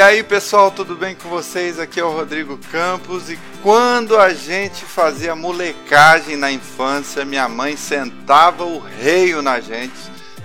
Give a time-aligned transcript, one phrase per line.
[0.00, 1.78] E aí pessoal, tudo bem com vocês?
[1.78, 7.76] Aqui é o Rodrigo Campos e quando a gente fazia molecagem na infância, minha mãe
[7.76, 9.92] sentava o reio na gente,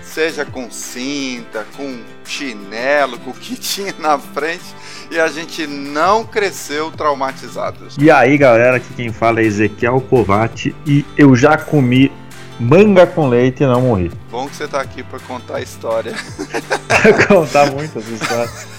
[0.02, 4.74] seja com cinta, com chinelo, com o que tinha na frente,
[5.10, 7.96] e a gente não cresceu traumatizados.
[7.98, 12.12] E aí galera, aqui quem fala é Ezequiel Covati e eu já comi
[12.60, 14.12] manga com leite e não morri.
[14.30, 16.12] Bom que você tá aqui para contar a história.
[17.26, 18.75] contar muitas histórias.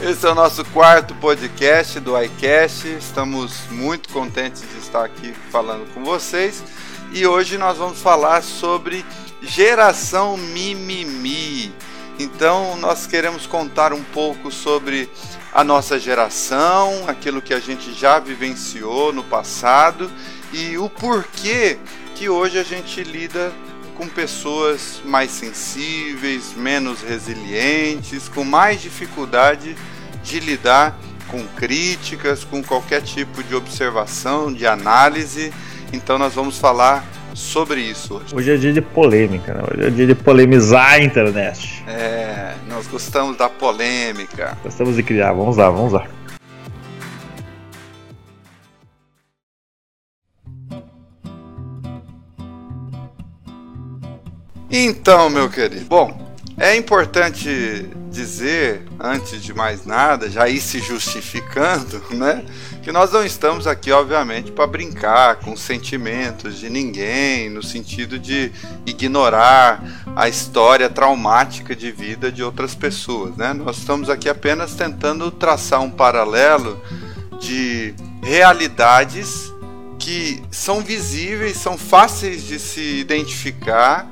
[0.00, 2.88] Esse é o nosso quarto podcast do iCast.
[2.88, 6.62] Estamos muito contentes de estar aqui falando com vocês.
[7.12, 9.04] E hoje nós vamos falar sobre
[9.42, 11.72] geração mimimi.
[12.18, 15.08] Então, nós queremos contar um pouco sobre
[15.52, 20.10] a nossa geração, aquilo que a gente já vivenciou no passado
[20.52, 21.78] e o porquê
[22.14, 23.52] que hoje a gente lida
[23.98, 29.74] com pessoas mais sensíveis, menos resilientes, com mais dificuldade
[30.22, 30.96] de lidar
[31.26, 35.52] com críticas, com qualquer tipo de observação, de análise.
[35.92, 38.34] Então nós vamos falar sobre isso hoje.
[38.34, 39.62] Hoje é dia de polêmica, né?
[39.70, 41.84] hoje é dia de polemizar a internet.
[41.88, 44.56] É, nós gostamos da polêmica.
[44.62, 46.06] Gostamos de criar, vamos lá, vamos lá.
[54.80, 62.00] Então, meu querido, bom, é importante dizer, antes de mais nada, já ir se justificando,
[62.14, 62.44] né?
[62.80, 68.52] Que nós não estamos aqui, obviamente, para brincar com sentimentos de ninguém, no sentido de
[68.86, 69.82] ignorar
[70.14, 73.52] a história traumática de vida de outras pessoas, né?
[73.52, 76.80] Nós estamos aqui apenas tentando traçar um paralelo
[77.40, 79.52] de realidades
[79.98, 84.08] que são visíveis, são fáceis de se identificar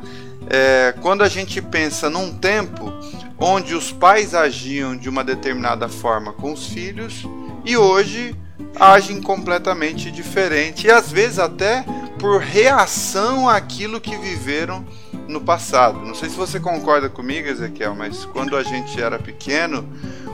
[0.49, 2.93] é, quando a gente pensa num tempo
[3.39, 7.25] onde os pais agiam de uma determinada forma com os filhos
[7.65, 8.35] e hoje
[8.79, 11.85] agem completamente diferente e às vezes até
[12.19, 14.85] por reação àquilo que viveram
[15.29, 16.01] no passado.
[16.01, 19.87] Não sei se você concorda comigo, Ezequiel, mas quando a gente era pequeno,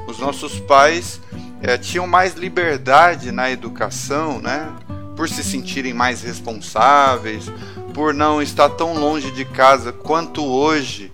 [0.06, 1.20] os nossos pais
[1.62, 4.70] é, tinham mais liberdade na educação, né?
[5.16, 7.50] Por se sentirem mais responsáveis,
[7.94, 11.12] por não estar tão longe de casa quanto hoje,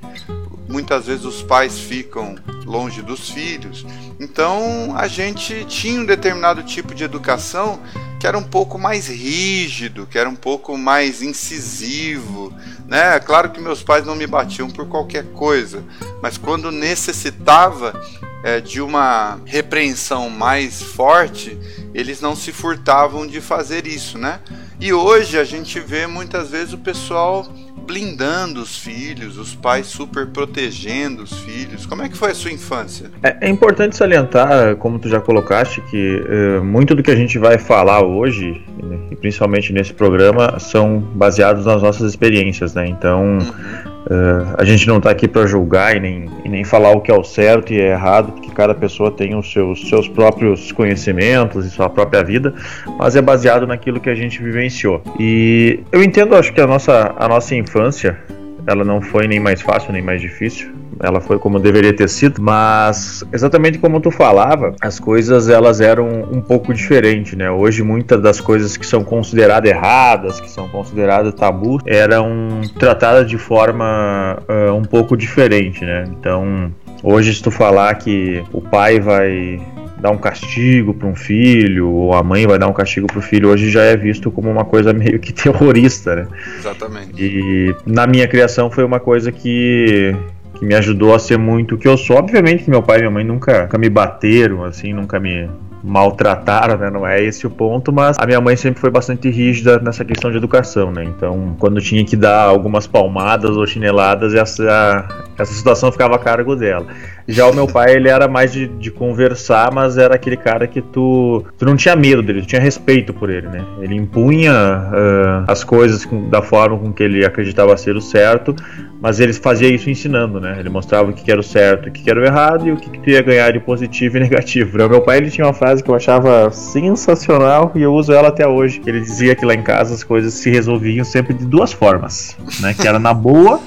[0.69, 3.87] muitas vezes os pais ficam longe dos filhos.
[4.21, 7.81] Então a gente tinha um determinado tipo de educação
[8.21, 12.53] que era um pouco mais rígido, que era um pouco mais incisivo,
[12.87, 13.19] né?
[13.21, 15.85] Claro que meus pais não me batiam por qualquer coisa,
[16.21, 17.95] mas quando necessitava
[18.43, 21.57] é, de uma repreensão mais forte,
[21.95, 24.41] eles não se furtavam de fazer isso, né?
[24.81, 27.47] E hoje a gente vê muitas vezes o pessoal
[27.89, 31.87] blindando os filhos, os pais super protegendo os filhos.
[31.87, 33.11] Como é que foi a sua infância?
[33.23, 37.39] É, é importante salientar, como tu já colocaste, que uh, muito do que a gente
[37.39, 42.87] vai falar hoje, né, e principalmente nesse programa, são baseados nas nossas experiências, né?
[42.87, 43.88] Então, uhum.
[44.09, 47.11] Uh, a gente não está aqui para julgar e nem, e nem falar o que
[47.11, 51.67] é o certo e é errado, porque cada pessoa tem os seus, seus próprios conhecimentos
[51.67, 52.55] e sua própria vida,
[52.99, 55.03] mas é baseado naquilo que a gente vivenciou.
[55.21, 58.19] E eu entendo, acho que a nossa, a nossa infância
[58.67, 60.71] ela não foi nem mais fácil nem mais difícil.
[61.01, 66.25] Ela foi como deveria ter sido, mas exatamente como tu falava, as coisas elas eram
[66.33, 67.51] um pouco diferentes, né?
[67.51, 73.39] Hoje muitas das coisas que são consideradas erradas, que são consideradas tabu, eram tratadas de
[73.39, 76.05] forma uh, um pouco diferente, né?
[76.19, 79.61] Então, hoje se tu falar que o pai vai
[80.01, 83.23] dar um castigo para um filho, ou a mãe vai dar um castigo para o
[83.23, 86.29] filho, hoje já é visto como uma coisa meio que terrorista, né?
[86.59, 87.23] Exatamente.
[87.23, 90.15] E na minha criação foi uma coisa que
[90.59, 92.17] que me ajudou a ser muito o que eu sou.
[92.17, 95.49] Obviamente que meu pai e minha mãe nunca, nunca me bateram, assim, nunca me
[95.83, 96.91] maltrataram, né?
[96.91, 100.31] Não é esse o ponto, mas a minha mãe sempre foi bastante rígida nessa questão
[100.31, 101.05] de educação, né?
[101.05, 105.07] Então, quando tinha que dar algumas palmadas ou chineladas, essa,
[105.39, 106.87] essa situação ficava a cargo dela.
[107.27, 110.81] Já o meu pai, ele era mais de, de conversar, mas era aquele cara que
[110.81, 113.65] tu, tu não tinha medo dele, tu tinha respeito por ele, né?
[113.81, 118.57] Ele impunha uh, as coisas com, da forma com que ele acreditava ser o certo,
[119.01, 120.57] mas ele fazia isso ensinando, né?
[120.59, 122.91] Ele mostrava o que era o certo, o que era o errado e o que,
[122.91, 124.83] que tu ia ganhar de positivo e negativo.
[124.83, 128.29] O meu pai, ele tinha uma frase que eu achava sensacional e eu uso ela
[128.29, 128.81] até hoje.
[128.87, 132.75] Ele dizia que lá em casa as coisas se resolviam sempre de duas formas, né?
[132.75, 133.61] Que era na boa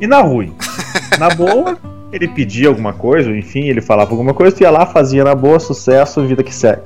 [0.00, 0.54] e na ruim.
[1.18, 1.78] Na boa,
[2.12, 5.58] ele pedia alguma coisa, enfim, ele falava alguma coisa, tu ia lá, fazia na boa,
[5.58, 6.82] sucesso, vida que segue.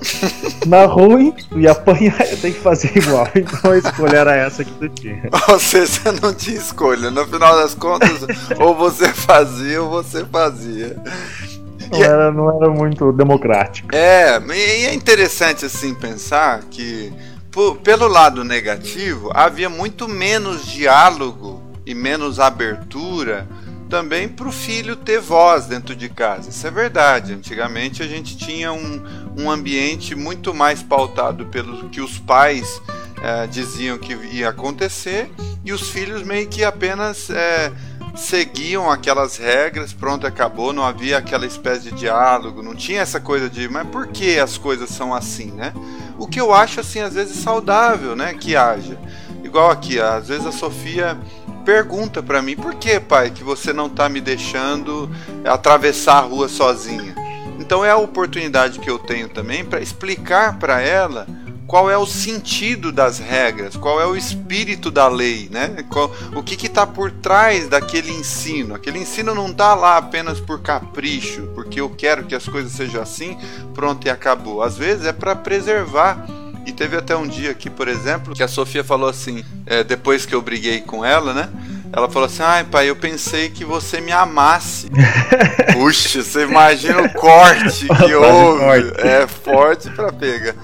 [0.66, 3.28] Na ruim, tu ia apanhar, eu tenho que fazer igual.
[3.34, 5.28] Então a escolha era essa que tu tinha.
[5.48, 7.10] Ou seja, você não tinha escolha.
[7.10, 8.26] No final das contas,
[8.58, 10.96] ou você fazia ou você fazia.
[11.90, 13.94] não, era, não era muito democrático.
[13.94, 17.12] É, e é interessante assim pensar que
[17.82, 23.46] pelo lado negativo havia muito menos diálogo e menos abertura
[23.90, 26.48] também para o filho ter voz dentro de casa.
[26.48, 27.34] Isso é verdade.
[27.34, 29.02] Antigamente a gente tinha um,
[29.36, 32.80] um ambiente muito mais pautado pelo que os pais
[33.20, 35.28] é, diziam que ia acontecer
[35.64, 37.72] e os filhos meio que apenas é,
[38.14, 43.50] seguiam aquelas regras, pronto, acabou, não havia aquela espécie de diálogo, não tinha essa coisa
[43.50, 45.72] de, mas por que as coisas são assim, né?
[46.18, 48.98] O que eu acho, assim, às vezes saudável, né, que haja.
[49.42, 51.18] Igual aqui, às vezes a Sofia
[51.64, 55.10] pergunta para mim, por que, pai, que você não tá me deixando
[55.44, 57.14] atravessar a rua sozinha?
[57.58, 61.26] Então é a oportunidade que eu tenho também para explicar para ela
[61.70, 65.84] qual é o sentido das regras, qual é o espírito da lei, né?
[65.88, 68.74] Qual, o que está por trás daquele ensino.
[68.74, 73.00] Aquele ensino não está lá apenas por capricho, porque eu quero que as coisas sejam
[73.00, 73.38] assim,
[73.72, 74.64] pronto e acabou.
[74.64, 76.26] Às vezes é para preservar.
[76.70, 80.24] E teve até um dia aqui, por exemplo, que a Sofia falou assim, é, depois
[80.24, 81.48] que eu briguei com ela, né?
[81.92, 84.88] Ela falou assim: ai, pai, eu pensei que você me amasse.
[85.74, 88.92] Puxa, você imagina o corte que houve.
[88.98, 90.54] É forte pra pegar.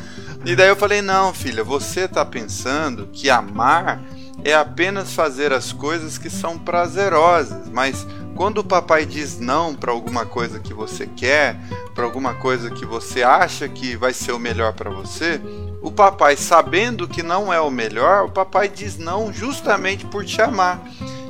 [0.44, 4.00] E daí eu falei: não, filha, você está pensando que amar
[4.44, 8.06] é apenas fazer as coisas que são prazerosas, mas
[8.37, 11.58] quando o papai diz não para alguma coisa que você quer,
[11.94, 15.41] para alguma coisa que você acha que vai ser o melhor para você,
[15.81, 20.40] o papai, sabendo que não é o melhor, o papai diz não justamente por te
[20.40, 20.82] amar.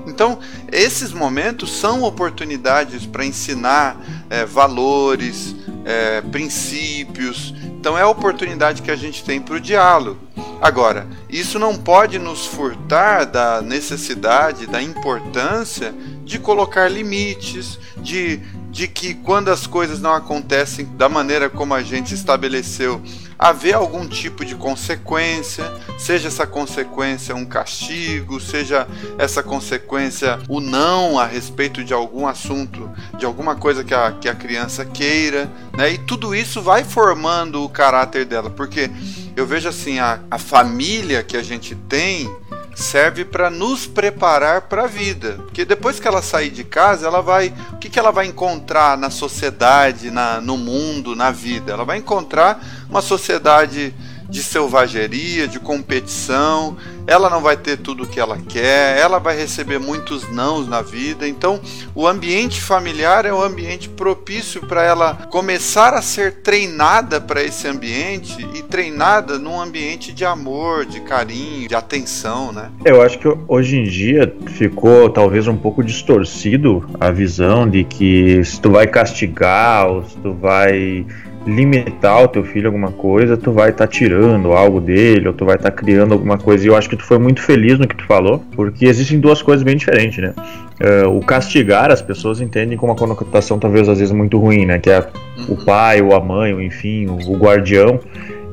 [0.06, 0.38] Então,
[0.70, 4.00] esses momentos são oportunidades para ensinar
[4.30, 5.54] é, valores,
[5.84, 10.18] é, princípios, então é a oportunidade que a gente tem para o diálogo.
[10.60, 15.94] Agora, isso não pode nos furtar da necessidade, da importância
[16.24, 18.40] de colocar limites, de,
[18.76, 23.00] de que quando as coisas não acontecem da maneira como a gente estabeleceu,
[23.38, 25.64] haver algum tipo de consequência,
[25.96, 28.86] seja essa consequência um castigo, seja
[29.16, 34.28] essa consequência o não a respeito de algum assunto, de alguma coisa que a, que
[34.28, 35.92] a criança queira, né?
[35.92, 38.90] E tudo isso vai formando o caráter dela, porque
[39.34, 42.30] eu vejo assim, a, a família que a gente tem
[42.76, 45.38] serve para nos preparar para a vida.
[45.38, 47.52] Porque depois que ela sair de casa, ela vai.
[47.72, 51.72] O que, que ela vai encontrar na sociedade, na, no mundo, na vida?
[51.72, 53.94] Ela vai encontrar uma sociedade
[54.28, 56.76] de selvageria, de competição,
[57.06, 60.82] ela não vai ter tudo o que ela quer, ela vai receber muitos nãos na
[60.82, 61.26] vida.
[61.28, 61.60] Então,
[61.94, 67.68] o ambiente familiar é um ambiente propício para ela começar a ser treinada para esse
[67.68, 72.70] ambiente e treinada num ambiente de amor, de carinho, de atenção, né?
[72.84, 78.42] Eu acho que hoje em dia ficou talvez um pouco distorcido a visão de que
[78.44, 81.06] se tu vai castigar ou se tu vai
[81.46, 85.44] limitar o teu filho alguma coisa, tu vai estar tá tirando algo dele, ou tu
[85.44, 86.64] vai estar tá criando alguma coisa.
[86.64, 89.40] E eu acho que tu foi muito feliz no que tu falou, porque existem duas
[89.40, 90.34] coisas bem diferentes, né?
[90.80, 94.78] Uh, o castigar as pessoas entendem como uma conotação talvez às vezes muito ruim, né?
[94.78, 95.06] Que é
[95.48, 95.64] o uhum.
[95.64, 98.00] pai ou a mãe, ou enfim, o, o guardião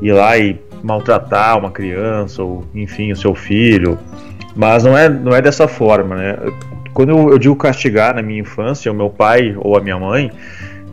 [0.02, 3.98] ir lá e maltratar uma criança, ou enfim, o seu filho.
[4.56, 6.38] Mas não é, não é dessa forma, né?
[6.94, 10.32] Quando eu, eu digo castigar na minha infância, o meu pai ou a minha mãe,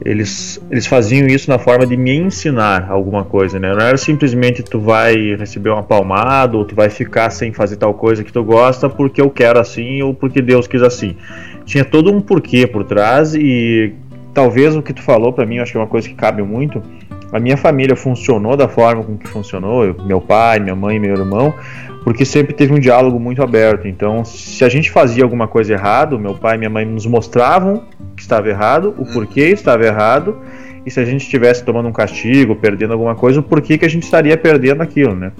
[0.04, 3.70] eles, eles faziam isso na forma de me ensinar alguma coisa, né?
[3.74, 7.92] Não era simplesmente tu vai receber uma palmada ou tu vai ficar sem fazer tal
[7.92, 11.16] coisa que tu gosta porque eu quero assim ou porque Deus quis assim.
[11.64, 13.92] Tinha todo um porquê por trás e
[14.32, 16.42] talvez o que tu falou para mim, eu acho que é uma coisa que cabe
[16.42, 16.82] muito.
[17.32, 21.14] A minha família funcionou da forma com que funcionou, eu, meu pai, minha mãe, meu
[21.14, 21.54] irmão,
[22.04, 23.86] porque sempre teve um diálogo muito aberto.
[23.86, 27.84] Então, se a gente fazia alguma coisa errado, meu pai e minha mãe nos mostravam
[28.16, 30.36] que estava errado, o porquê estava errado,
[30.84, 33.88] e se a gente estivesse tomando um castigo, perdendo alguma coisa, o porquê que a
[33.88, 35.32] gente estaria perdendo aquilo, né?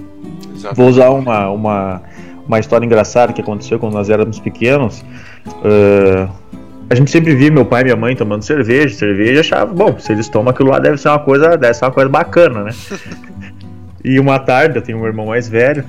[0.53, 0.77] Exatamente.
[0.77, 2.01] Vou usar uma, uma,
[2.47, 5.03] uma história engraçada que aconteceu quando nós éramos pequenos.
[5.47, 6.29] Uh,
[6.89, 10.11] a gente sempre via meu pai e minha mãe tomando cerveja, cerveja, achava, bom, se
[10.11, 12.71] eles tomam aquilo lá, deve ser uma coisa, deve ser uma coisa bacana, né?
[14.03, 15.85] e uma tarde, eu tenho um irmão mais velho,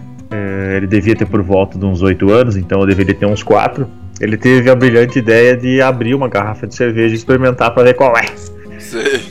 [0.77, 3.87] ele devia ter por volta de uns 8 anos, então eu deveria ter uns 4.
[4.21, 7.95] Ele teve a brilhante ideia de abrir uma garrafa de cerveja e experimentar para ver
[7.95, 8.25] qual é.
[8.79, 9.23] Sei.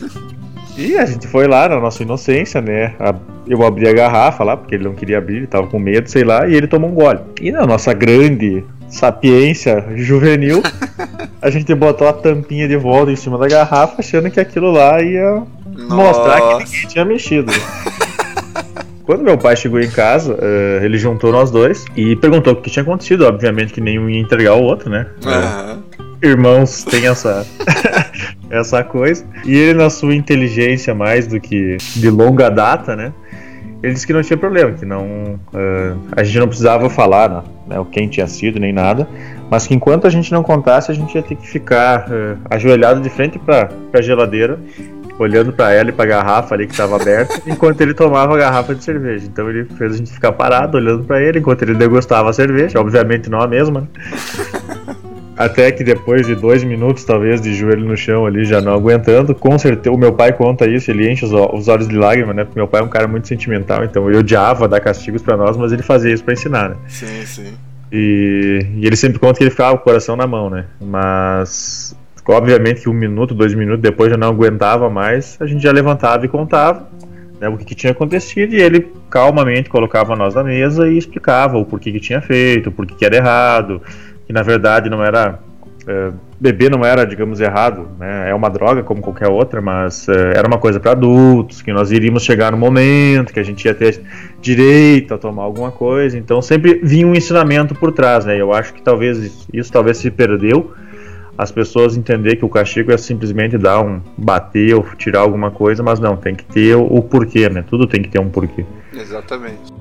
[0.77, 2.93] E a gente foi lá na nossa inocência, né?
[3.47, 6.23] Eu abri a garrafa lá, porque ele não queria abrir, ele tava com medo, sei
[6.23, 7.19] lá, e ele tomou um gole.
[7.41, 10.61] E na nossa grande sapiência juvenil,
[11.41, 15.01] a gente botou a tampinha de volta em cima da garrafa, achando que aquilo lá
[15.01, 15.43] ia
[15.73, 15.95] nossa.
[15.95, 17.51] mostrar que ninguém tinha mexido.
[19.03, 22.69] Quando meu pai chegou em casa, uh, ele juntou nós dois e perguntou o que
[22.69, 23.25] tinha acontecido.
[23.25, 25.07] Obviamente que nenhum ia entregar o outro, né?
[25.25, 25.81] Uhum.
[26.21, 27.45] irmãos têm essa
[28.49, 29.25] essa coisa.
[29.45, 33.13] E ele na sua inteligência mais do que de longa data, né?
[33.83, 37.43] Ele disse que não tinha problema, que não uh, a gente não precisava falar né,
[37.67, 39.07] né, quem tinha sido nem nada,
[39.49, 43.01] mas que enquanto a gente não contasse a gente ia ter que ficar uh, ajoelhado
[43.01, 44.59] de frente para a geladeira
[45.21, 48.37] olhando para ela e para a garrafa ali que estava aberta, enquanto ele tomava a
[48.37, 49.25] garrafa de cerveja.
[49.25, 52.79] Então ele fez a gente ficar parado olhando para ele enquanto ele degustava a cerveja,
[52.79, 53.81] obviamente não a mesma.
[53.81, 53.87] Né?
[55.37, 59.33] Até que depois de dois minutos, talvez, de joelho no chão ali, já não aguentando,
[59.33, 62.43] com certeza, o meu pai conta isso, ele enche os, os olhos de lágrimas, né?
[62.43, 65.57] Porque meu pai é um cara muito sentimental, então eu odiava dar castigos para nós,
[65.57, 66.75] mas ele fazia isso para ensinar, né?
[66.87, 67.53] Sim, sim.
[67.91, 70.65] E, e, ele sempre conta que ele ficava com o coração na mão, né?
[70.79, 71.95] Mas
[72.27, 76.25] obviamente que um minuto, dois minutos depois já não aguentava mais, a gente já levantava
[76.25, 76.87] e contava
[77.39, 81.57] né, o que, que, tinha acontecido e ele calmamente colocava nós na mesa e explicava
[81.57, 83.81] o porquê que tinha feito, o porquê que era errado,
[84.27, 85.39] que na verdade não era
[85.87, 88.29] é, beber não era, digamos, errado, né?
[88.29, 91.91] É uma droga como qualquer outra, mas é, era uma coisa para adultos, que nós
[91.91, 94.01] iríamos chegar no momento que a gente ia ter
[94.39, 96.17] direito a tomar alguma coisa.
[96.17, 98.39] Então sempre vinha um ensinamento por trás, né?
[98.39, 100.73] Eu acho que talvez isso talvez se perdeu
[101.37, 105.81] as pessoas entender que o castigo é simplesmente dar um bater ou tirar alguma coisa,
[105.81, 107.63] mas não, tem que ter o, o porquê, né?
[107.67, 108.65] Tudo tem que ter um porquê.
[108.93, 109.71] Exatamente.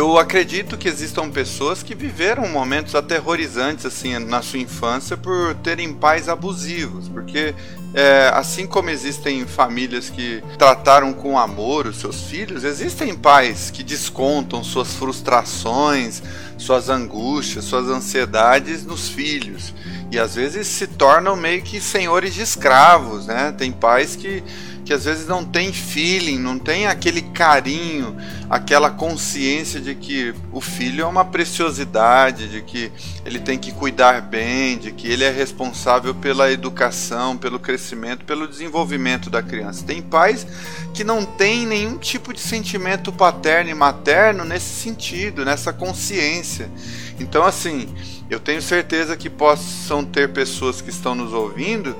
[0.00, 5.92] Eu acredito que existam pessoas que viveram momentos aterrorizantes assim na sua infância por terem
[5.92, 7.54] pais abusivos, porque
[7.92, 13.82] é, assim como existem famílias que trataram com amor os seus filhos, existem pais que
[13.82, 16.22] descontam suas frustrações,
[16.56, 19.74] suas angústias, suas ansiedades nos filhos
[20.10, 23.52] e às vezes se tornam meio que senhores de escravos, né?
[23.52, 24.42] Tem pais que
[24.90, 28.16] que às vezes não tem feeling, não tem aquele carinho,
[28.50, 32.90] aquela consciência de que o filho é uma preciosidade, de que
[33.24, 38.48] ele tem que cuidar bem, de que ele é responsável pela educação, pelo crescimento, pelo
[38.48, 39.84] desenvolvimento da criança.
[39.86, 40.44] Tem pais
[40.92, 46.68] que não têm nenhum tipo de sentimento paterno e materno nesse sentido, nessa consciência.
[47.20, 47.88] Então, assim,
[48.28, 51.94] eu tenho certeza que possam ter pessoas que estão nos ouvindo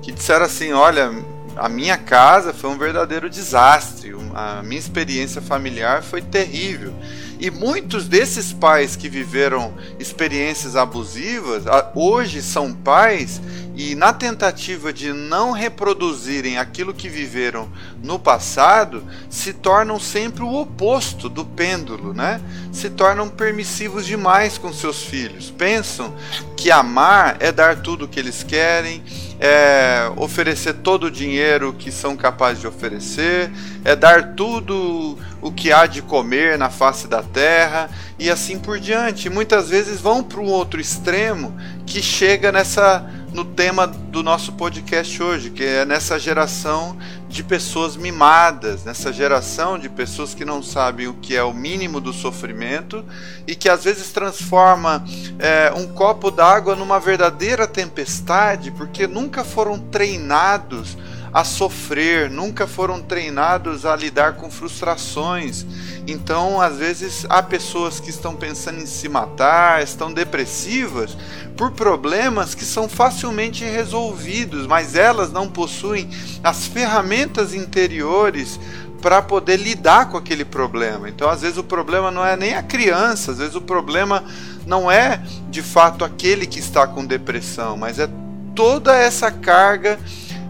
[0.00, 1.10] que disseram assim: olha
[1.56, 4.14] a minha casa foi um verdadeiro desastre.
[4.34, 6.94] A minha experiência familiar foi terrível.
[7.38, 13.40] E muitos desses pais que viveram experiências abusivas, hoje são pais
[13.76, 17.68] e na tentativa de não reproduzirem aquilo que viveram
[18.02, 22.40] no passado, se tornam sempre o oposto do pêndulo, né?
[22.72, 25.50] Se tornam permissivos demais com seus filhos.
[25.50, 26.16] Pensam
[26.56, 29.04] que amar é dar tudo o que eles querem,
[29.38, 33.50] é oferecer todo o dinheiro que são capazes de oferecer,
[33.84, 37.88] é dar tudo o que há de comer na face da terra
[38.18, 39.30] e assim por diante.
[39.30, 45.22] Muitas vezes vão para um outro extremo que chega nessa no tema do nosso podcast
[45.22, 46.96] hoje, que é nessa geração
[47.28, 52.00] de pessoas mimadas, nessa geração de pessoas que não sabem o que é o mínimo
[52.00, 53.04] do sofrimento
[53.46, 55.04] e que às vezes transforma
[55.38, 60.96] é, um copo d'água numa verdadeira tempestade, porque nunca foram treinados
[61.36, 65.66] a sofrer, nunca foram treinados a lidar com frustrações.
[66.06, 71.14] Então, às vezes, há pessoas que estão pensando em se matar, estão depressivas
[71.54, 76.08] por problemas que são facilmente resolvidos, mas elas não possuem
[76.42, 78.58] as ferramentas interiores
[79.02, 81.06] para poder lidar com aquele problema.
[81.06, 84.24] Então, às vezes, o problema não é nem a criança, às vezes, o problema
[84.64, 88.08] não é de fato aquele que está com depressão, mas é
[88.54, 89.98] toda essa carga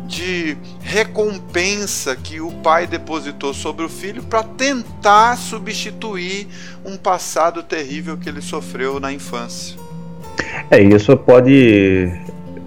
[0.07, 6.47] de recompensa que o pai depositou sobre o filho para tentar substituir
[6.85, 9.77] um passado terrível que ele sofreu na infância.
[10.71, 12.11] É, isso pode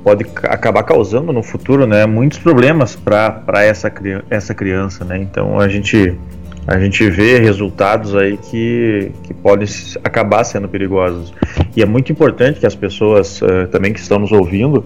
[0.03, 3.91] pode acabar causando no futuro, né, muitos problemas para essa,
[4.29, 5.17] essa criança, né?
[5.17, 6.17] Então a gente
[6.67, 9.67] a gente vê resultados aí que, que podem
[10.03, 11.33] acabar sendo perigosos.
[11.75, 14.85] E é muito importante que as pessoas uh, também que estão nos ouvindo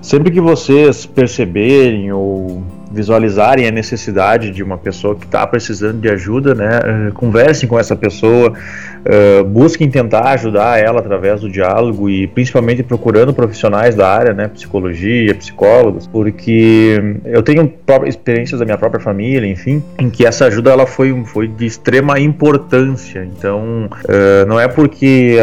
[0.00, 6.08] Sempre que vocês perceberem ou visualizarem a necessidade de uma pessoa que está precisando de
[6.08, 12.08] ajuda, né, uh, conversem com essa pessoa, uh, busquem tentar ajudar ela através do diálogo
[12.08, 17.70] e principalmente procurando profissionais da área, né, psicologia, psicólogos, porque eu tenho
[18.06, 22.18] experiências da minha própria família, enfim, em que essa ajuda ela foi, foi de extrema
[22.18, 23.28] importância.
[23.36, 25.38] Então, uh, não é porque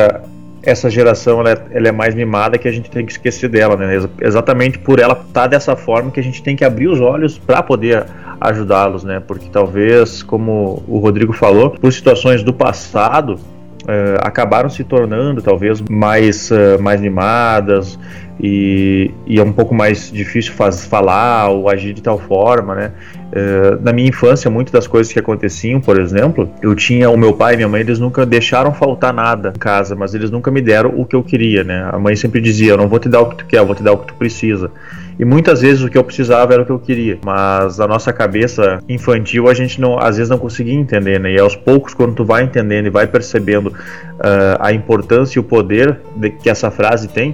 [0.65, 3.75] essa geração ela é, ela é, mais mimada que a gente tem que esquecer dela,
[3.75, 4.00] né?
[4.22, 7.38] Exatamente por ela estar tá dessa forma que a gente tem que abrir os olhos
[7.38, 8.05] para poder
[8.41, 9.22] ajudá-los, né?
[9.25, 13.39] Porque talvez, como o Rodrigo falou, por situações do passado,
[13.86, 18.00] Uh, acabaram se tornando talvez mais, uh, mais animadas
[18.39, 22.92] e, e, é um pouco mais difícil faz, falar ou agir de tal forma, né?
[23.32, 27.34] Uh, na minha infância, muitas das coisas que aconteciam, por exemplo, eu tinha o meu
[27.34, 30.62] pai e minha mãe, eles nunca deixaram faltar nada em casa, mas eles nunca me
[30.62, 31.89] deram o que eu queria, né?
[31.92, 33.75] A mãe sempre dizia: Eu não vou te dar o que tu quer, eu vou
[33.75, 34.70] te dar o que tu precisa.
[35.18, 38.12] E muitas vezes o que eu precisava era o que eu queria, mas a nossa
[38.12, 41.32] cabeça infantil a gente não, às vezes não conseguia entender, né?
[41.32, 45.44] E aos poucos, quando tu vai entendendo e vai percebendo uh, a importância e o
[45.44, 47.34] poder de, que essa frase tem,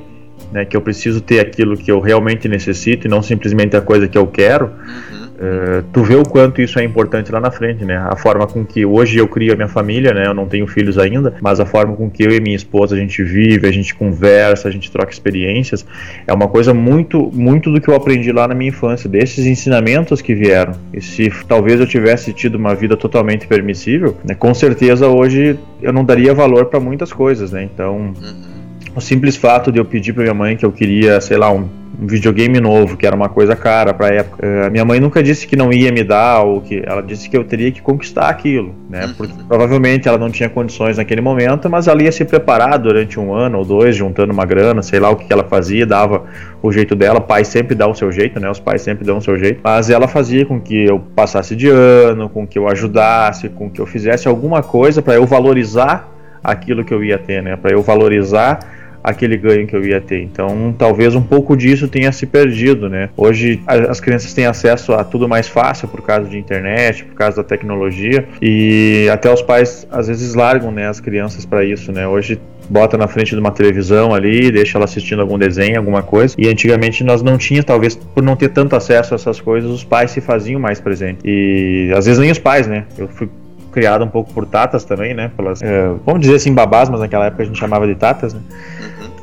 [0.51, 0.65] né?
[0.65, 4.17] Que eu preciso ter aquilo que eu realmente necessito e não simplesmente a coisa que
[4.17, 4.65] eu quero.
[4.65, 7.97] Uhum Uh, tu vê o quanto isso é importante lá na frente, né?
[7.97, 10.27] A forma com que hoje eu crio a minha família, né?
[10.27, 12.99] Eu não tenho filhos ainda, mas a forma com que eu e minha esposa a
[12.99, 15.83] gente vive, a gente conversa, a gente troca experiências,
[16.27, 20.21] é uma coisa muito, muito do que eu aprendi lá na minha infância, desses ensinamentos
[20.21, 20.73] que vieram.
[20.93, 24.35] E se talvez eu tivesse tido uma vida totalmente permissível, né?
[24.35, 27.63] Com certeza hoje eu não daria valor para muitas coisas, né?
[27.63, 28.50] Então, uhum.
[28.95, 31.67] O simples fato de eu pedir para minha mãe que eu queria, sei lá, um
[32.01, 34.43] um videogame novo, que era uma coisa cara para época.
[34.43, 37.37] Uh, minha mãe nunca disse que não ia me dar, ou que ela disse que
[37.37, 39.05] eu teria que conquistar aquilo, né?
[39.05, 39.13] Uhum.
[39.13, 43.33] Porque provavelmente ela não tinha condições naquele momento, mas ela ia se preparar durante um
[43.33, 46.23] ano ou dois, juntando uma grana, sei lá o que ela fazia, dava
[46.61, 47.19] o jeito dela.
[47.19, 48.49] O pai sempre dá o seu jeito, né?
[48.49, 49.59] Os pais sempre dão o seu jeito.
[49.63, 53.79] Mas ela fazia com que eu passasse de ano, com que eu ajudasse, com que
[53.79, 56.09] eu fizesse alguma coisa para eu valorizar
[56.43, 57.55] aquilo que eu ia ter, né?
[57.55, 60.21] Para eu valorizar aquele ganho que eu ia ter.
[60.21, 63.09] Então, talvez um pouco disso tenha se perdido, né?
[63.15, 67.37] Hoje as crianças têm acesso a tudo mais fácil por causa de internet, por causa
[67.37, 72.07] da tecnologia e até os pais às vezes largam, né, as crianças para isso, né?
[72.07, 72.39] Hoje
[72.69, 76.33] bota na frente de uma televisão ali, deixa ela assistindo algum desenho, alguma coisa.
[76.37, 79.83] E antigamente nós não tínhamos, talvez por não ter tanto acesso a essas coisas, os
[79.83, 81.21] pais se faziam mais presentes.
[81.25, 82.85] E às vezes nem os pais, né?
[82.97, 83.29] Eu fui
[83.71, 85.31] criado um pouco por tatas também, né?
[85.35, 88.41] Pelas, é, vamos dizer assim, babás, mas naquela época a gente chamava de tatas, né?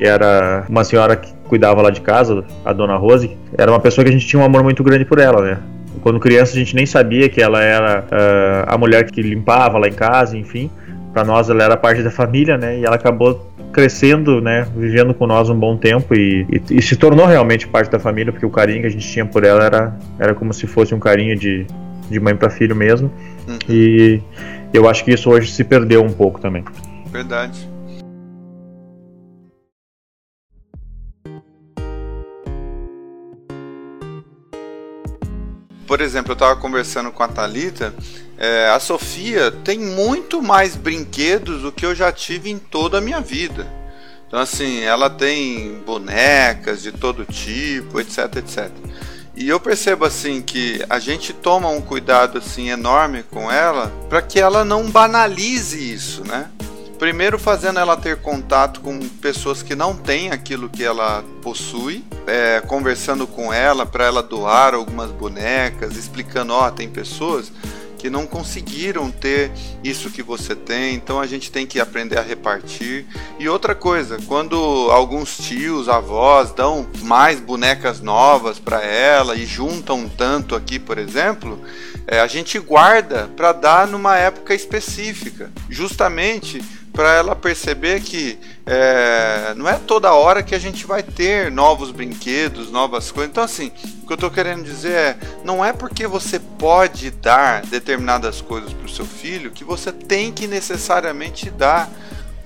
[0.00, 4.10] Era uma senhora que cuidava lá de casa, a dona Rose, era uma pessoa que
[4.10, 5.58] a gente tinha um amor muito grande por ela, né?
[6.00, 9.88] Quando criança a gente nem sabia que ela era uh, a mulher que limpava lá
[9.88, 10.70] em casa, enfim.
[11.12, 12.78] Para nós ela era parte da família, né?
[12.78, 16.96] E ela acabou crescendo, né, vivendo com nós um bom tempo e, e, e, se
[16.96, 19.96] tornou realmente parte da família, porque o carinho que a gente tinha por ela era,
[20.18, 21.66] era como se fosse um carinho de,
[22.10, 23.10] de mãe para filho mesmo.
[23.46, 23.58] Uhum.
[23.68, 24.20] E
[24.72, 26.64] eu acho que isso hoje se perdeu um pouco também.
[27.12, 27.68] Verdade.
[35.88, 37.94] Por exemplo, eu estava conversando com a Talita,
[38.36, 43.00] é, a Sofia tem muito mais brinquedos do que eu já tive em toda a
[43.00, 43.66] minha vida.
[44.26, 48.70] Então, assim, ela tem bonecas de todo tipo, etc, etc.
[49.34, 54.20] E eu percebo assim que a gente toma um cuidado assim enorme com ela para
[54.20, 56.50] que ela não banalize isso, né?
[56.98, 62.60] Primeiro, fazendo ela ter contato com pessoas que não têm aquilo que ela possui, é,
[62.60, 67.52] conversando com ela para ela doar algumas bonecas, explicando: ó, oh, tem pessoas
[67.98, 69.50] que não conseguiram ter
[69.82, 73.06] isso que você tem, então a gente tem que aprender a repartir.
[73.38, 74.56] E outra coisa, quando
[74.90, 81.60] alguns tios, avós dão mais bonecas novas para ela e juntam tanto aqui, por exemplo,
[82.10, 89.52] é, a gente guarda para dar numa época específica, justamente para ela perceber que é,
[89.54, 93.30] não é toda hora que a gente vai ter novos brinquedos, novas coisas.
[93.30, 93.70] Então, assim,
[94.02, 98.72] o que eu estou querendo dizer é: não é porque você pode dar determinadas coisas
[98.72, 101.90] para o seu filho que você tem que necessariamente dar.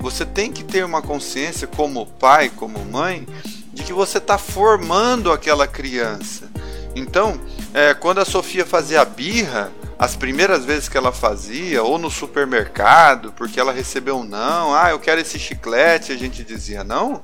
[0.01, 3.25] Você tem que ter uma consciência, como pai, como mãe,
[3.73, 6.51] de que você está formando aquela criança.
[6.95, 7.41] Então,
[7.73, 12.11] é, quando a Sofia fazia a birra, as primeiras vezes que ela fazia, ou no
[12.11, 17.21] supermercado, porque ela recebeu um não, ah, eu quero esse chiclete, a gente dizia não.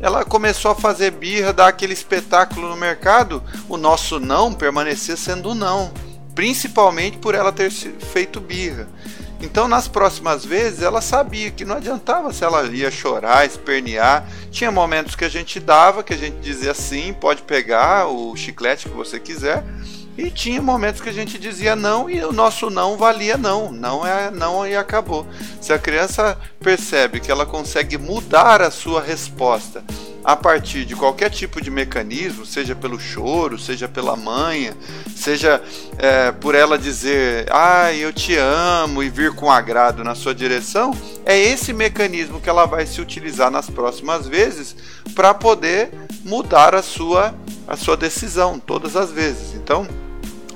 [0.00, 5.54] Ela começou a fazer birra, dar aquele espetáculo no mercado, o nosso não permanecia sendo
[5.54, 5.92] não,
[6.34, 8.88] principalmente por ela ter feito birra.
[9.40, 14.28] Então, nas próximas vezes, ela sabia que não adiantava se ela ia chorar, espernear.
[14.50, 18.88] Tinha momentos que a gente dava, que a gente dizia sim, pode pegar o chiclete
[18.88, 19.64] que você quiser.
[20.16, 23.70] E tinha momentos que a gente dizia não e o nosso não valia não.
[23.70, 25.24] Não é não e acabou.
[25.60, 29.84] Se a criança percebe que ela consegue mudar a sua resposta
[30.28, 34.76] a partir de qualquer tipo de mecanismo, seja pelo choro, seja pela manha,
[35.16, 35.62] seja
[35.96, 40.94] é, por ela dizer, ah, eu te amo e vir com agrado na sua direção,
[41.24, 44.76] é esse mecanismo que ela vai se utilizar nas próximas vezes
[45.14, 47.34] para poder mudar a sua,
[47.66, 49.54] a sua decisão todas as vezes.
[49.54, 49.88] Então,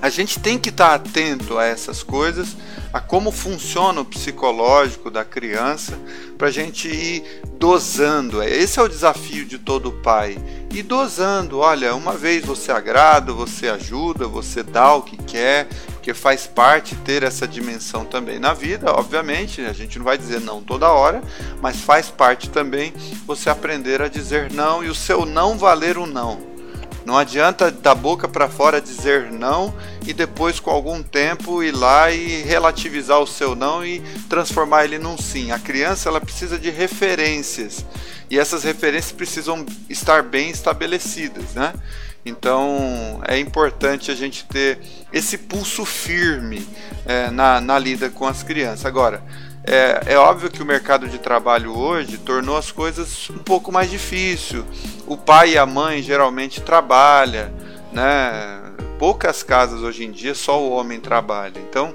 [0.02, 2.58] a gente tem que estar atento a essas coisas,
[2.92, 5.98] a como funciona o psicológico da criança,
[6.36, 8.42] para a gente ir dosando.
[8.42, 10.36] Esse é o desafio de todo pai.
[10.70, 16.12] E dosando, olha, uma vez você agrada, você ajuda, você dá o que quer, porque
[16.12, 20.62] faz parte ter essa dimensão também na vida, obviamente, a gente não vai dizer não
[20.62, 21.22] toda hora,
[21.60, 22.92] mas faz parte também
[23.26, 26.51] você aprender a dizer não e o seu não valer o não.
[27.04, 29.74] Não adianta da boca para fora dizer não
[30.06, 34.98] e depois com algum tempo ir lá e relativizar o seu não e transformar ele
[34.98, 35.50] num sim.
[35.50, 37.84] A criança ela precisa de referências
[38.30, 41.74] e essas referências precisam estar bem estabelecidas, né?
[42.24, 44.78] Então é importante a gente ter
[45.12, 46.66] esse pulso firme
[47.04, 48.86] é, na, na lida com as crianças.
[48.86, 49.22] Agora,
[49.64, 53.90] é, é, óbvio que o mercado de trabalho hoje tornou as coisas um pouco mais
[53.90, 54.64] difícil.
[55.06, 57.50] O pai e a mãe geralmente trabalham,
[57.92, 58.60] né?
[58.98, 61.58] Poucas casas hoje em dia só o homem trabalha.
[61.58, 61.94] Então,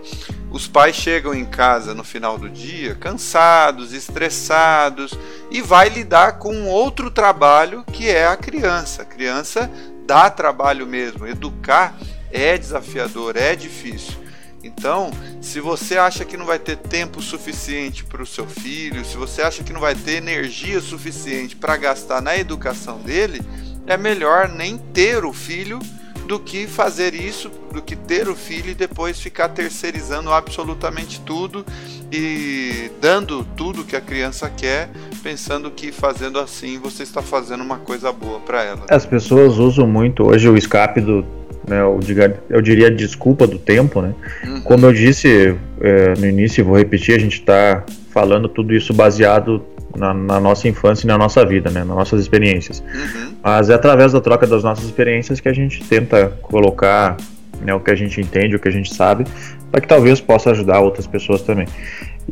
[0.49, 5.17] os pais chegam em casa no final do dia cansados, estressados
[5.51, 9.01] e vai lidar com outro trabalho que é a criança.
[9.01, 9.69] A criança
[10.05, 11.27] dá trabalho mesmo.
[11.27, 11.97] Educar
[12.31, 14.26] é desafiador, é difícil.
[14.63, 19.15] Então, se você acha que não vai ter tempo suficiente para o seu filho, se
[19.15, 23.41] você acha que não vai ter energia suficiente para gastar na educação dele,
[23.85, 25.79] é melhor nem ter o filho
[26.27, 31.65] do que fazer isso, do que ter o filho e depois ficar terceirizando absolutamente tudo
[32.11, 34.89] e dando tudo que a criança quer,
[35.23, 38.85] pensando que fazendo assim você está fazendo uma coisa boa para ela.
[38.89, 41.36] As pessoas usam muito hoje o escape do
[41.67, 44.13] né, eu, diga, eu diria desculpa do tempo, né?
[44.45, 44.61] Uhum.
[44.61, 49.61] Como eu disse é, no início, vou repetir, a gente está falando tudo isso baseado
[49.95, 52.79] na, na, nossa infância e na nossa vida, né, nas nossas experiências.
[52.79, 53.33] Uhum.
[53.43, 57.17] Mas é através da troca das nossas experiências que a gente tenta colocar
[57.61, 59.25] né, o que a gente entende, o que a gente sabe,
[59.71, 61.67] para que talvez possa ajudar outras pessoas também.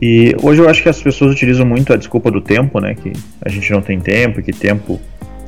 [0.02, 3.12] E hoje eu acho que as pessoas utilizam muito a desculpa do tempo, né, que
[3.42, 5.00] a gente não tem tempo, que tempo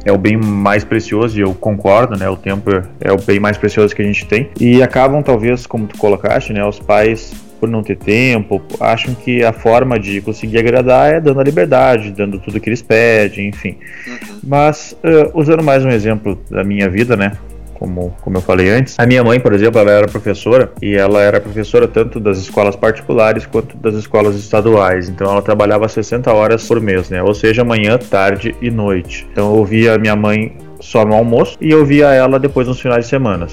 [0.07, 2.29] é o bem mais precioso, e eu concordo, né?
[2.29, 4.49] O tempo é o bem mais precioso que a gente tem.
[4.57, 6.63] E acabam, talvez, como tu colocaste, né?
[6.65, 11.39] Os pais por não ter tempo, acham que a forma de conseguir agradar é dando
[11.39, 13.75] a liberdade, dando tudo que eles pedem, enfim.
[14.07, 14.39] Uhum.
[14.43, 17.33] Mas, uh, usando mais um exemplo da minha vida, né?
[17.79, 18.95] Como, como eu falei antes.
[18.97, 22.75] A minha mãe, por exemplo, ela era professora e ela era professora tanto das escolas
[22.75, 25.09] particulares quanto das escolas estaduais.
[25.09, 27.21] Então ela trabalhava 60 horas por mês, né?
[27.21, 29.27] Ou seja, manhã, tarde e noite.
[29.31, 33.05] Então eu ouvia minha mãe só no almoço e eu via ela depois nos finais
[33.05, 33.47] de semana.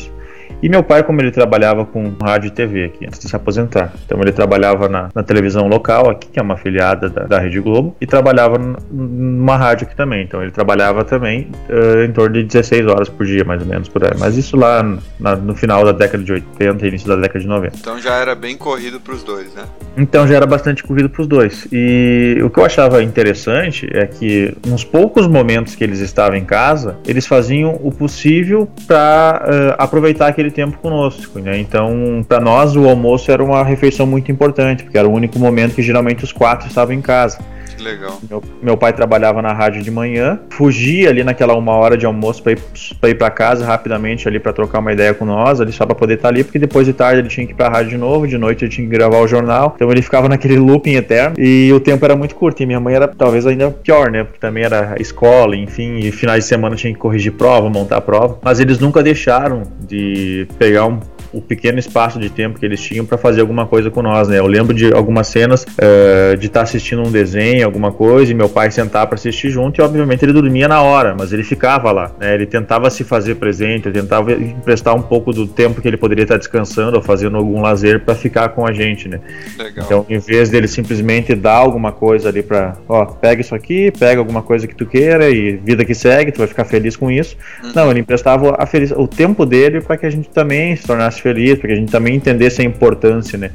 [0.62, 3.92] E meu pai, como ele trabalhava com rádio e TV aqui, antes de se aposentar.
[4.04, 7.60] Então ele trabalhava na, na televisão local aqui, que é uma afiliada da, da Rede
[7.60, 8.58] Globo, e trabalhava
[8.90, 10.24] numa rádio aqui também.
[10.24, 13.88] Então ele trabalhava também uh, em torno de 16 horas por dia, mais ou menos,
[13.88, 14.12] por aí.
[14.18, 14.82] Mas isso lá
[15.18, 17.76] na, no final da década de 80 e início da década de 90.
[17.78, 19.64] Então já era bem corrido para os dois, né?
[19.96, 21.68] Então já era bastante corrido para os dois.
[21.72, 26.44] E o que eu achava interessante é que nos poucos momentos que eles estavam em
[26.44, 31.58] casa, eles faziam o possível para uh, aproveitar aquele tempo conosco, né?
[31.58, 35.74] Então, para nós o almoço era uma refeição muito importante, porque era o único momento
[35.74, 37.38] que geralmente os quatro estavam em casa.
[37.84, 38.18] Legal.
[38.28, 42.42] Meu, meu pai trabalhava na rádio de manhã, fugia ali naquela uma hora de almoço
[42.42, 42.58] para ir
[43.00, 45.94] para ir para casa rapidamente ali para trocar uma ideia com nós, ali só para
[45.94, 47.90] poder estar tá ali, porque depois de tarde ele tinha que ir para a rádio
[47.90, 49.72] de novo, de noite ele tinha que gravar o jornal.
[49.76, 52.62] Então ele ficava naquele looping eterno e o tempo era muito curto.
[52.62, 54.24] E minha mãe era talvez ainda pior, né?
[54.24, 58.38] Porque também era escola, enfim, e finais de semana tinha que corrigir prova, montar prova.
[58.42, 60.98] Mas eles nunca deixaram de pegar um
[61.34, 64.38] o pequeno espaço de tempo que eles tinham para fazer alguma coisa com nós, né?
[64.38, 68.34] Eu lembro de algumas cenas uh, de estar tá assistindo um desenho, alguma coisa, e
[68.34, 71.90] meu pai sentar para assistir junto, e obviamente ele dormia na hora, mas ele ficava
[71.90, 72.34] lá, né?
[72.34, 76.22] Ele tentava se fazer presente, ele tentava emprestar um pouco do tempo que ele poderia
[76.22, 79.20] estar descansando ou fazendo algum lazer para ficar com a gente, né?
[79.58, 79.84] Legal.
[79.84, 84.20] Então, em vez dele simplesmente dar alguma coisa ali para, ó, pega isso aqui, pega
[84.20, 87.36] alguma coisa que tu queira e vida que segue, tu vai ficar feliz com isso.
[87.62, 87.72] Uhum.
[87.74, 91.23] Não, ele emprestava a feliz, o tempo dele para que a gente também se tornasse
[91.24, 93.50] feliz, para que a gente também entendesse a importância, né?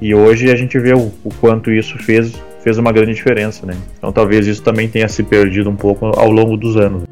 [0.00, 2.32] E hoje a gente vê o, o quanto isso fez,
[2.64, 3.76] fez uma grande diferença, né?
[3.96, 7.04] Então talvez isso também tenha se perdido um pouco ao longo dos anos.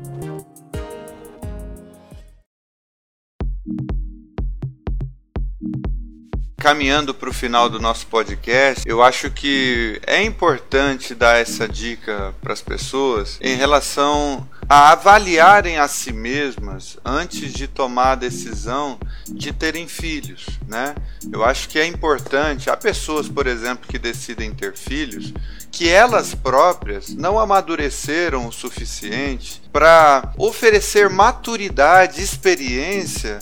[6.61, 12.35] Caminhando para o final do nosso podcast, eu acho que é importante dar essa dica
[12.43, 19.01] para as pessoas em relação a avaliarem a si mesmas antes de tomar a decisão
[19.27, 20.95] de terem filhos, né?
[21.33, 22.69] Eu acho que é importante.
[22.69, 25.33] Há pessoas, por exemplo, que decidem ter filhos
[25.73, 33.39] que elas próprias não amadureceram o suficiente para oferecer maturidade, experiência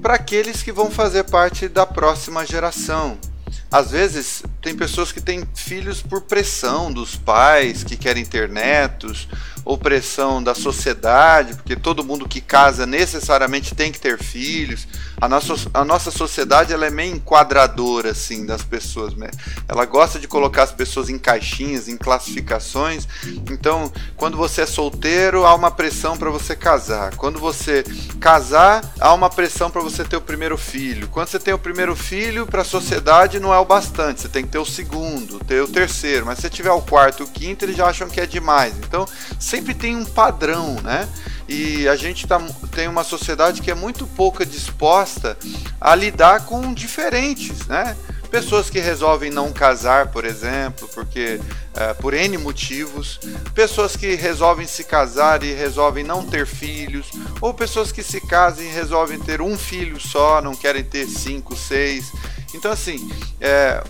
[0.00, 3.18] para aqueles que vão fazer parte da próxima geração.
[3.72, 9.26] Às vezes, tem pessoas que têm filhos por pressão dos pais que querem ter netos,
[9.64, 14.88] ou pressão da sociedade, porque todo mundo que casa necessariamente tem que ter filhos.
[15.20, 19.30] A nossa, a nossa sociedade ela é meio enquadradora assim das pessoas, né?
[19.68, 23.06] Ela gosta de colocar as pessoas em caixinhas, em classificações.
[23.50, 27.14] Então, quando você é solteiro, há uma pressão para você casar.
[27.16, 27.84] Quando você
[28.18, 31.08] casar, há uma pressão para você ter o primeiro filho.
[31.08, 34.20] Quando você tem o primeiro filho, para a sociedade não é o bastante.
[34.20, 36.26] Você tem que ter o segundo, ter o terceiro.
[36.26, 38.74] Mas se tiver o quarto, o quinto, eles já acham que é demais.
[38.78, 39.06] Então,
[39.38, 41.08] sempre tem um padrão, né?
[41.48, 42.40] E a gente tá,
[42.74, 45.36] tem uma sociedade que é muito pouco disposta
[45.80, 47.96] a lidar com diferentes, né?
[48.30, 51.38] Pessoas que resolvem não casar, por exemplo, porque
[51.74, 53.20] é, por N motivos,
[53.54, 57.10] pessoas que resolvem se casar e resolvem não ter filhos,
[57.42, 61.54] ou pessoas que se casam e resolvem ter um filho só, não querem ter cinco,
[61.54, 62.10] seis.
[62.54, 63.10] Então, assim,
[63.40, 63.82] é,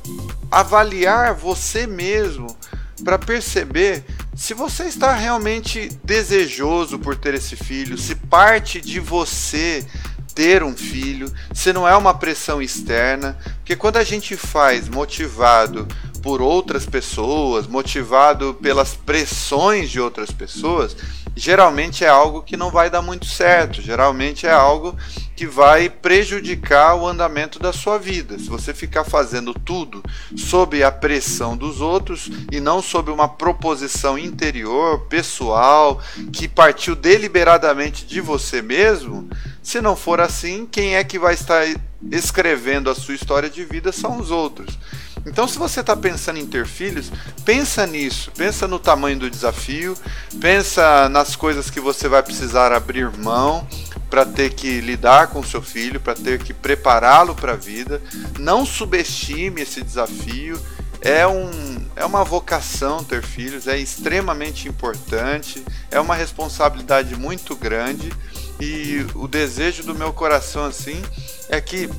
[0.51, 2.57] avaliar você mesmo
[3.05, 9.87] para perceber se você está realmente desejoso por ter esse filho, se parte de você
[10.35, 15.87] ter um filho, se não é uma pressão externa, porque quando a gente faz motivado
[16.23, 20.97] por outras pessoas, motivado pelas pressões de outras pessoas,
[21.35, 24.97] geralmente é algo que não vai dar muito certo, geralmente é algo
[25.35, 28.39] que vai prejudicar o andamento da sua vida.
[28.39, 30.03] Se você ficar fazendo tudo
[30.37, 36.01] sob a pressão dos outros e não sob uma proposição interior, pessoal,
[36.33, 39.29] que partiu deliberadamente de você mesmo,
[39.63, 41.65] se não for assim, quem é que vai estar
[42.11, 44.79] escrevendo a sua história de vida são os outros.
[45.25, 47.11] Então, se você está pensando em ter filhos,
[47.45, 49.97] pensa nisso, pensa no tamanho do desafio,
[50.41, 53.67] pensa nas coisas que você vai precisar abrir mão
[54.11, 58.03] para ter que lidar com seu filho, para ter que prepará-lo para a vida.
[58.39, 60.61] Não subestime esse desafio.
[61.01, 61.51] É, um,
[61.97, 68.13] é uma vocação ter filhos, é extremamente importante, é uma responsabilidade muito grande
[68.61, 71.03] e o desejo do meu coração assim
[71.49, 71.91] é que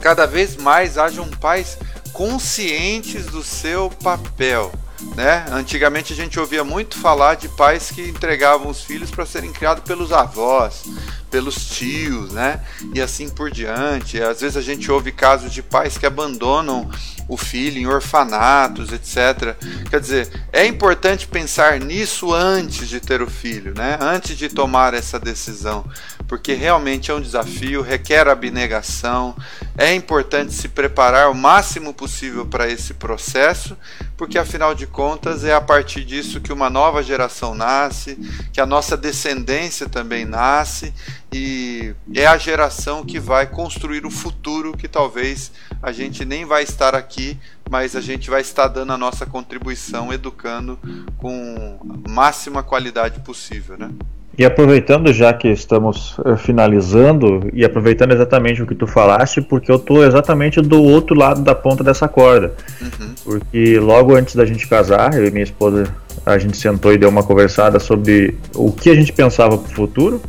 [0.00, 1.76] cada vez mais hajam pais
[2.18, 4.72] conscientes do seu papel.
[5.14, 5.46] Né?
[5.52, 9.84] Antigamente a gente ouvia muito falar de pais que entregavam os filhos para serem criados
[9.84, 10.82] pelos avós,
[11.30, 12.60] pelos tios, né?
[12.92, 14.20] E assim por diante.
[14.20, 16.90] Às vezes a gente ouve casos de pais que abandonam
[17.28, 19.54] o filho em orfanatos, etc.
[19.88, 23.96] Quer dizer, é importante pensar nisso antes de ter o filho, né?
[24.00, 25.84] Antes de tomar essa decisão,
[26.26, 29.36] porque realmente é um desafio, requer abnegação.
[29.80, 33.76] É importante se preparar o máximo possível para esse processo,
[34.16, 38.16] porque afinal de contas é a partir disso que uma nova geração nasce,
[38.52, 40.92] que a nossa descendência também nasce
[41.32, 46.64] e é a geração que vai construir o futuro que talvez a gente nem vai
[46.64, 47.38] estar aqui,
[47.70, 50.76] mas a gente vai estar dando a nossa contribuição educando
[51.18, 53.92] com a máxima qualidade possível, né?
[54.38, 59.70] E aproveitando já que estamos eh, finalizando e aproveitando exatamente o que tu falaste, porque
[59.70, 62.54] eu estou exatamente do outro lado da ponta dessa corda.
[62.80, 63.14] Uhum.
[63.24, 65.92] Porque logo antes da gente casar, eu e minha esposa,
[66.24, 69.74] a gente sentou e deu uma conversada sobre o que a gente pensava para o
[69.74, 70.22] futuro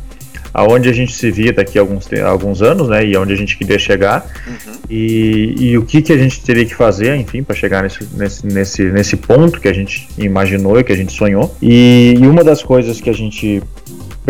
[0.52, 3.56] aonde a gente se via daqui a alguns, alguns anos, né, e aonde a gente
[3.56, 4.72] queria chegar, uhum.
[4.88, 8.46] e, e o que, que a gente teria que fazer, enfim, para chegar nesse, nesse,
[8.46, 11.54] nesse, nesse ponto que a gente imaginou e que a gente sonhou.
[11.62, 13.62] E, e uma das coisas que a gente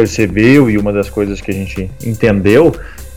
[0.01, 2.75] percebeu e uma das coisas que a gente entendeu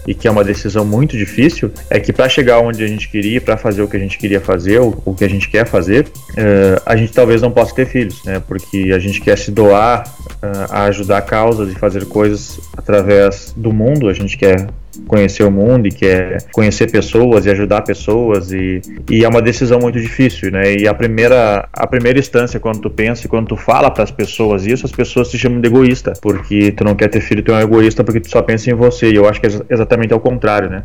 [0.07, 3.39] e que é uma decisão muito difícil, é que para chegar onde a gente queria,
[3.39, 6.05] para fazer o que a gente queria fazer, o, o que a gente quer fazer,
[6.31, 8.41] uh, a gente talvez não possa ter filhos, né?
[8.45, 10.03] Porque a gente quer se doar
[10.41, 14.67] uh, a ajudar causas e fazer coisas através do mundo, a gente quer
[15.07, 19.79] conhecer o mundo e quer conhecer pessoas e ajudar pessoas e, e é uma decisão
[19.79, 20.75] muito difícil, né?
[20.75, 24.11] E a primeira a primeira instância quando tu pensa e quando tu fala para as
[24.11, 27.51] pessoas isso, as pessoas te chamam de egoísta, porque tu não quer ter filho, tu
[27.51, 29.09] é um egoísta porque tu só pensa em você.
[29.09, 30.83] E eu acho que é exatamente ao contrário, né?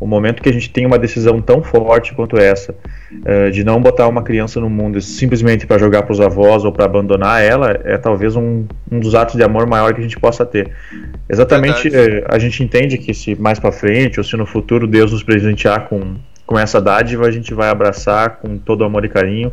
[0.00, 3.80] O momento que a gente tem uma decisão tão forte quanto essa, uh, de não
[3.80, 7.80] botar uma criança no mundo simplesmente para jogar para os avós ou para abandonar ela,
[7.84, 10.70] é talvez um, um, dos atos de amor maior que a gente possa ter.
[11.28, 11.92] Exatamente, uh,
[12.28, 15.88] a gente entende que se mais para frente ou se no futuro Deus nos presentear
[15.88, 16.16] com
[16.48, 19.52] com essa dádiva a gente vai abraçar com todo amor e carinho,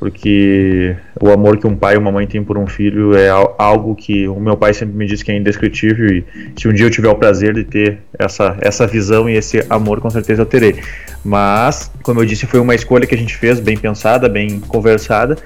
[0.00, 3.94] porque o amor que um pai e uma mãe têm por um filho é algo
[3.94, 6.24] que o meu pai sempre me disse que é indescritível e
[6.56, 10.00] se um dia eu tiver o prazer de ter essa, essa visão e esse amor,
[10.00, 10.80] com certeza eu terei.
[11.22, 15.36] Mas, como eu disse, foi uma escolha que a gente fez, bem pensada, bem conversada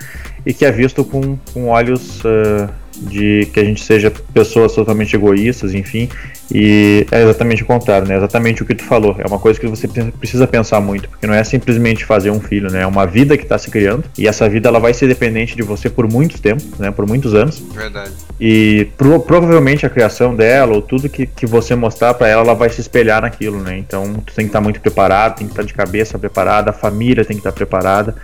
[0.46, 5.14] e que é visto com, com olhos uh, de que a gente seja pessoas totalmente
[5.14, 6.08] egoístas, enfim,
[6.52, 8.16] e é exatamente o contrário, né?
[8.16, 9.16] Exatamente o que tu falou.
[9.18, 12.70] É uma coisa que você precisa pensar muito, porque não é simplesmente fazer um filho,
[12.70, 12.82] né?
[12.82, 15.62] É uma vida que está se criando e essa vida ela vai ser dependente de
[15.62, 16.90] você por muito tempo, né?
[16.90, 17.62] Por muitos anos.
[17.74, 18.12] Verdade.
[18.38, 22.54] E pro, provavelmente a criação dela ou tudo que, que você mostrar para ela, ela
[22.54, 23.78] vai se espelhar naquilo, né?
[23.78, 26.70] Então tu tem que estar tá muito preparado, tem que estar tá de cabeça preparada,
[26.70, 28.14] a família tem que estar tá preparada.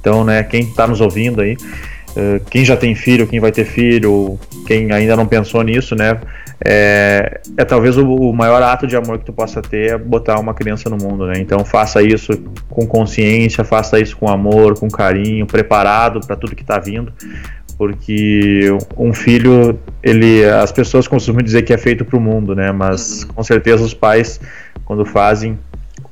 [0.00, 0.42] Então, né?
[0.42, 1.56] Quem está nos ouvindo aí
[2.50, 6.18] quem já tem filho, quem vai ter filho, quem ainda não pensou nisso, né?
[6.64, 10.40] É, é talvez o, o, maior ato de amor que tu possa ter é botar
[10.40, 11.34] uma criança no mundo, né?
[11.38, 12.32] Então faça isso
[12.68, 17.12] com consciência, faça isso com amor, com carinho, preparado para tudo que está vindo,
[17.76, 22.72] porque um filho, ele, as pessoas costumam dizer que é feito para o mundo, né?
[22.72, 23.28] Mas uhum.
[23.34, 24.40] com certeza os pais,
[24.84, 25.56] quando fazem,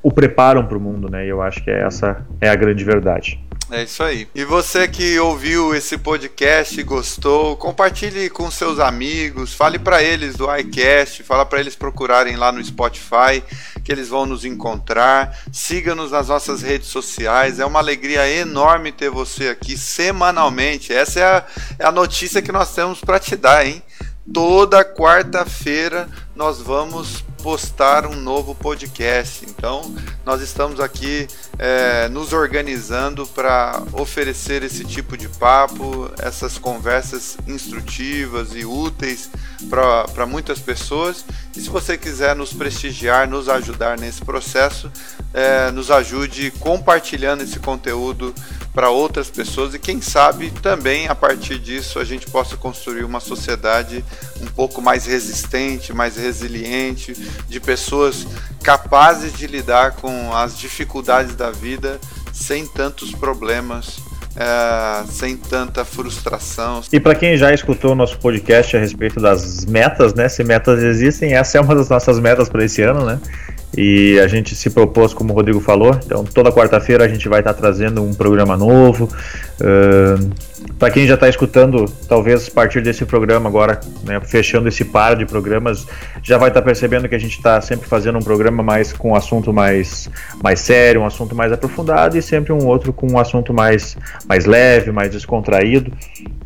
[0.01, 1.27] o preparam para o mundo, né?
[1.27, 3.45] E eu acho que essa é a grande verdade.
[3.69, 4.29] É isso aí.
[4.33, 10.37] E você que ouviu esse podcast e gostou, compartilhe com seus amigos, fale para eles
[10.37, 13.43] do iCast, fala para eles procurarem lá no Spotify,
[13.83, 15.37] que eles vão nos encontrar.
[15.53, 17.59] Siga-nos nas nossas redes sociais.
[17.59, 20.93] É uma alegria enorme ter você aqui semanalmente.
[20.93, 21.45] Essa é a,
[21.81, 23.83] é a notícia que nós temos para te dar, hein?
[24.33, 29.47] Toda quarta-feira nós vamos postar um novo podcast.
[29.49, 37.39] Então, nós estamos aqui é, nos organizando para oferecer esse tipo de papo, essas conversas
[37.47, 39.31] instrutivas e úteis
[39.71, 41.25] para muitas pessoas.
[41.57, 44.91] E se você quiser nos prestigiar, nos ajudar nesse processo,
[45.33, 48.35] é, nos ajude compartilhando esse conteúdo
[48.77, 53.21] para outras pessoas e quem sabe também a partir disso a gente possa construir uma
[53.21, 54.05] sociedade
[54.39, 57.15] um pouco mais resistente, mais resiliente,
[57.49, 58.27] de pessoas
[58.63, 61.99] capazes de lidar com as dificuldades da vida
[62.35, 63.97] sem tantos problemas
[64.37, 66.83] é, sem tanta frustração.
[66.93, 70.29] E para quem já escutou o nosso podcast a respeito das metas, né?
[70.29, 73.19] Se metas existem, essa é uma das nossas metas para esse ano, né?
[73.77, 77.41] E a gente se propôs, como o Rodrigo falou, então toda quarta-feira a gente vai
[77.41, 79.09] estar trazendo um programa novo.
[79.61, 80.31] Uh,
[80.79, 85.17] para quem já está escutando, talvez a partir desse programa agora, né, fechando esse par
[85.17, 85.87] de programas,
[86.23, 89.11] já vai estar tá percebendo que a gente está sempre fazendo um programa mais com
[89.11, 90.11] um assunto mais,
[90.43, 94.45] mais sério, um assunto mais aprofundado e sempre um outro com um assunto mais, mais
[94.45, 95.93] leve, mais descontraído.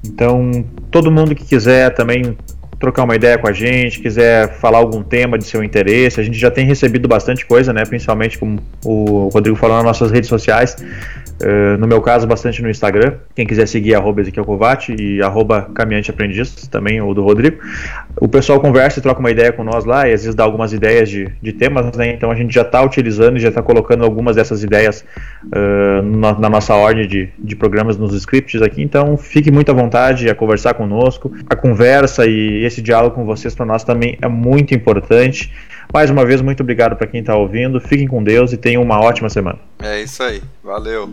[0.05, 2.37] Então, todo mundo que quiser também
[2.81, 6.39] trocar uma ideia com a gente, quiser falar algum tema de seu interesse, a gente
[6.39, 7.85] já tem recebido bastante coisa, né?
[7.85, 10.75] Principalmente como o Rodrigo falou nas nossas redes sociais.
[11.43, 13.15] Uh, no meu caso, bastante no Instagram.
[13.35, 17.59] Quem quiser seguir, arroba Ezequiel Covati e arroba Caminhante Aprendiz, também o do Rodrigo.
[18.21, 20.75] O pessoal conversa e troca uma ideia com nós lá e às vezes dá algumas
[20.75, 22.13] ideias de, de temas, né?
[22.13, 25.03] Então a gente já está utilizando e já está colocando algumas dessas ideias
[25.47, 28.83] uh, na, na, nossa ordem de, de programas nos scripts aqui.
[28.83, 31.33] Então fique muito à vontade a conversar conosco.
[31.49, 35.51] A conversa e esse diálogo com vocês para nós também é muito importante.
[35.93, 37.81] Mais uma vez, muito obrigado para quem está ouvindo.
[37.81, 39.59] Fiquem com Deus e tenham uma ótima semana.
[39.81, 40.43] É isso aí.
[40.63, 41.11] Valeu.